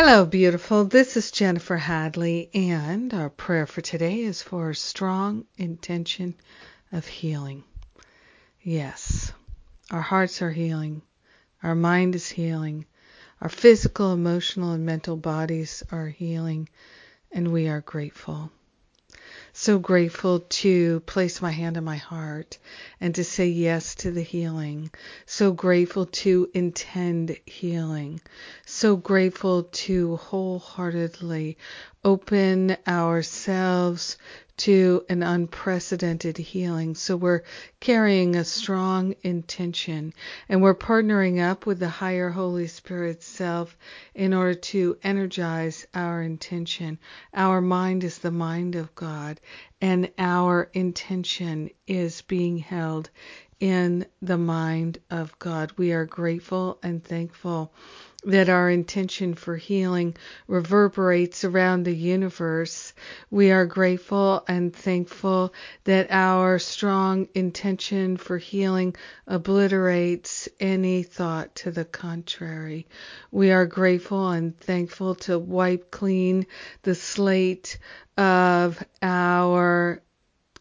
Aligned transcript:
Hello, 0.00 0.24
beautiful. 0.24 0.84
This 0.84 1.16
is 1.16 1.32
Jennifer 1.32 1.76
Hadley, 1.76 2.50
and 2.54 3.12
our 3.12 3.30
prayer 3.30 3.66
for 3.66 3.80
today 3.80 4.20
is 4.20 4.40
for 4.40 4.70
a 4.70 4.74
strong 4.76 5.44
intention 5.56 6.36
of 6.92 7.04
healing. 7.04 7.64
Yes, 8.62 9.32
our 9.90 10.00
hearts 10.00 10.40
are 10.40 10.52
healing, 10.52 11.02
our 11.64 11.74
mind 11.74 12.14
is 12.14 12.28
healing, 12.28 12.86
our 13.40 13.48
physical, 13.48 14.12
emotional, 14.12 14.70
and 14.70 14.86
mental 14.86 15.16
bodies 15.16 15.82
are 15.90 16.06
healing, 16.06 16.68
and 17.32 17.50
we 17.50 17.66
are 17.66 17.80
grateful 17.80 18.52
so 19.60 19.76
grateful 19.76 20.38
to 20.38 21.00
place 21.00 21.42
my 21.42 21.50
hand 21.50 21.76
on 21.76 21.82
my 21.82 21.96
heart 21.96 22.58
and 23.00 23.12
to 23.16 23.24
say 23.24 23.48
yes 23.48 23.96
to 23.96 24.12
the 24.12 24.22
healing. 24.22 24.88
So 25.26 25.50
grateful 25.50 26.06
to 26.06 26.48
intend 26.54 27.36
healing. 27.44 28.20
So 28.66 28.94
grateful 28.94 29.64
to 29.64 30.14
wholeheartedly 30.14 31.58
open 32.08 32.74
ourselves 32.86 34.16
to 34.56 35.04
an 35.10 35.22
unprecedented 35.22 36.38
healing. 36.38 36.94
So 36.94 37.18
we're 37.18 37.42
carrying 37.80 38.34
a 38.34 38.44
strong 38.44 39.14
intention 39.22 40.14
and 40.48 40.62
we're 40.62 40.74
partnering 40.74 41.38
up 41.38 41.66
with 41.66 41.80
the 41.80 41.90
higher 41.90 42.30
Holy 42.30 42.66
Spirit 42.66 43.22
self 43.22 43.76
in 44.14 44.32
order 44.32 44.54
to 44.54 44.96
energize 45.02 45.86
our 45.94 46.22
intention. 46.22 46.98
Our 47.34 47.60
mind 47.60 48.04
is 48.04 48.16
the 48.16 48.30
mind 48.30 48.74
of 48.74 48.94
God 48.94 49.38
and 49.82 50.10
our 50.16 50.70
intention 50.72 51.68
is 51.86 52.22
being 52.22 52.56
held 52.56 53.10
in 53.60 54.06
the 54.22 54.38
mind 54.38 54.98
of 55.10 55.38
God. 55.38 55.72
We 55.76 55.92
are 55.92 56.04
grateful 56.04 56.78
and 56.82 57.02
thankful 57.02 57.72
that 58.24 58.48
our 58.48 58.68
intention 58.68 59.34
for 59.34 59.56
healing 59.56 60.14
reverberates 60.48 61.44
around 61.44 61.84
the 61.84 61.94
universe. 61.94 62.92
We 63.30 63.52
are 63.52 63.64
grateful 63.64 64.44
and 64.48 64.74
thankful 64.74 65.54
that 65.84 66.08
our 66.10 66.58
strong 66.58 67.28
intention 67.34 68.16
for 68.16 68.38
healing 68.38 68.96
obliterates 69.26 70.48
any 70.58 71.04
thought 71.04 71.54
to 71.56 71.70
the 71.70 71.84
contrary. 71.84 72.88
We 73.30 73.52
are 73.52 73.66
grateful 73.66 74.30
and 74.30 74.58
thankful 74.58 75.14
to 75.16 75.38
wipe 75.38 75.90
clean 75.90 76.46
the 76.82 76.96
slate 76.96 77.78
of 78.16 78.82
our 79.00 80.02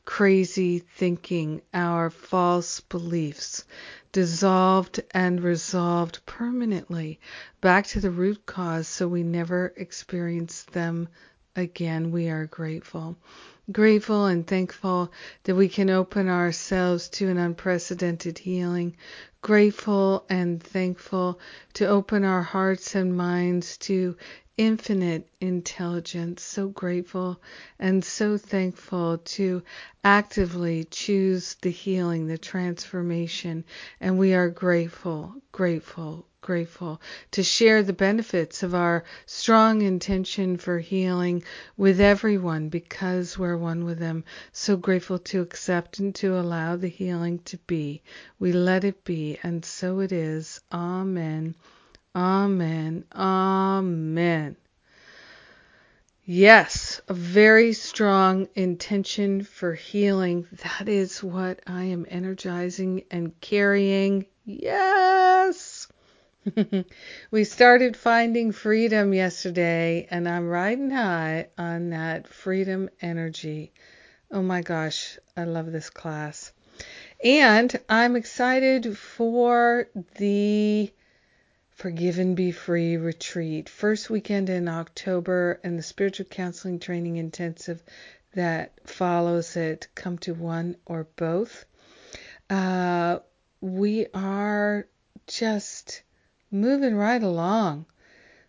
crazy 0.07 0.79
thinking, 0.79 1.61
our 1.73 2.09
false 2.09 2.79
beliefs, 2.79 3.65
dissolved 4.13 5.01
and 5.11 5.43
resolved 5.43 6.25
permanently 6.25 7.19
back 7.59 7.85
to 7.85 7.99
the 7.99 8.09
root 8.09 8.45
cause 8.45 8.87
so 8.87 9.05
we 9.05 9.21
never 9.21 9.73
experience 9.75 10.63
them 10.63 11.09
again. 11.57 12.11
We 12.11 12.29
are 12.29 12.45
grateful. 12.45 13.17
Grateful 13.71 14.27
and 14.27 14.47
thankful 14.47 15.11
that 15.43 15.55
we 15.55 15.67
can 15.67 15.89
open 15.89 16.29
ourselves 16.29 17.09
to 17.09 17.27
an 17.27 17.37
unprecedented 17.37 18.37
healing. 18.37 18.95
Grateful 19.41 20.25
and 20.29 20.63
thankful 20.63 21.39
to 21.73 21.87
open 21.87 22.23
our 22.23 22.43
hearts 22.43 22.95
and 22.95 23.17
minds 23.17 23.77
to 23.79 24.15
infinite 24.57 25.27
intelligence. 25.41 26.43
So 26.43 26.69
grateful 26.69 27.41
and 27.79 28.05
so 28.05 28.37
thankful 28.37 29.17
to 29.19 29.63
actively 30.03 30.85
choose 30.85 31.55
the 31.61 31.71
healing, 31.71 32.27
the 32.27 32.37
transformation. 32.37 33.65
And 33.99 34.17
we 34.17 34.33
are 34.33 34.49
grateful, 34.49 35.35
grateful, 35.51 36.26
grateful 36.41 37.01
to 37.31 37.43
share 37.43 37.83
the 37.83 37.93
benefits 37.93 38.63
of 38.63 38.73
our 38.75 39.03
strong 39.25 39.81
intention 39.81 40.57
for 40.57 40.79
healing 40.79 41.43
with 41.75 41.99
everyone 41.99 42.69
because 42.69 43.37
we're 43.37 43.57
one 43.57 43.85
with 43.85 43.99
them. 43.99 44.23
So 44.51 44.77
grateful 44.77 45.19
to 45.19 45.41
accept 45.41 45.99
and 45.99 46.13
to 46.15 46.37
allow 46.39 46.75
the 46.75 46.87
healing 46.87 47.39
to 47.45 47.57
be. 47.67 48.01
We 48.39 48.53
let 48.53 48.83
it 48.83 49.03
be, 49.03 49.39
and 49.43 49.63
so 49.65 49.99
it 49.99 50.11
is. 50.11 50.61
Amen. 50.71 51.55
Amen. 52.15 53.03
Amen. 53.13 54.55
Yes, 56.29 56.99
a 57.07 57.13
very 57.13 57.71
strong 57.71 58.49
intention 58.53 59.43
for 59.43 59.73
healing. 59.73 60.45
That 60.63 60.89
is 60.89 61.23
what 61.23 61.61
I 61.65 61.85
am 61.85 62.05
energizing 62.09 63.03
and 63.09 63.39
carrying. 63.39 64.25
Yes. 64.43 65.76
we 67.31 67.43
started 67.43 67.97
finding 67.97 68.51
freedom 68.51 69.13
yesterday, 69.13 70.07
and 70.09 70.27
I'm 70.29 70.47
riding 70.47 70.91
high 70.91 71.47
on 71.57 71.89
that 71.89 72.27
freedom 72.27 72.89
energy. 73.01 73.73
Oh 74.31 74.41
my 74.41 74.61
gosh, 74.61 75.17
I 75.35 75.43
love 75.43 75.71
this 75.71 75.89
class. 75.89 76.51
And 77.23 77.77
I'm 77.89 78.15
excited 78.15 78.97
for 78.97 79.89
the 80.17 80.91
Forgive 81.71 82.19
and 82.19 82.35
Be 82.35 82.51
Free 82.51 82.97
retreat. 82.97 83.67
First 83.67 84.09
weekend 84.09 84.49
in 84.49 84.67
October 84.67 85.59
and 85.63 85.77
the 85.77 85.83
spiritual 85.83 86.27
counseling 86.27 86.79
training 86.79 87.17
intensive 87.17 87.81
that 88.35 88.73
follows 88.87 89.55
it. 89.55 89.87
Come 89.95 90.17
to 90.19 90.33
one 90.33 90.77
or 90.85 91.07
both. 91.15 91.65
Uh, 92.49 93.19
we 93.59 94.05
are 94.13 94.87
just 95.25 96.03
moving 96.51 96.95
right 96.95 97.21
along 97.21 97.85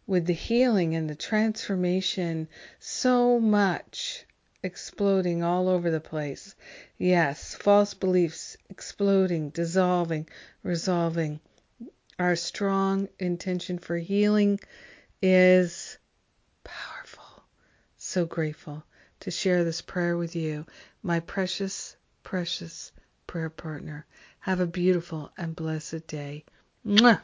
with 0.06 0.24
the 0.26 0.32
healing 0.32 0.94
and 0.94 1.08
the 1.08 1.14
transformation. 1.14 2.48
So 2.78 3.38
much 3.38 4.24
exploding 4.62 5.42
all 5.42 5.68
over 5.68 5.90
the 5.90 6.00
place. 6.00 6.54
Yes, 6.96 7.54
false 7.54 7.94
beliefs 7.94 8.56
exploding, 8.70 9.50
dissolving, 9.50 10.28
resolving. 10.62 11.40
Our 12.18 12.36
strong 12.36 13.08
intention 13.18 13.78
for 13.78 13.96
healing 13.96 14.58
is 15.22 15.98
powerful. 16.64 17.44
So 17.96 18.24
grateful 18.26 18.82
to 19.20 19.30
share 19.30 19.62
this 19.64 19.82
prayer 19.82 20.16
with 20.16 20.34
you, 20.34 20.66
my 21.02 21.20
precious, 21.20 21.96
precious 22.22 22.92
prayer 23.26 23.50
partner. 23.50 24.06
Have 24.40 24.60
a 24.60 24.66
beautiful 24.66 25.30
and 25.36 25.54
blessed 25.54 26.06
day. 26.06 26.44
Mwah! 26.84 27.20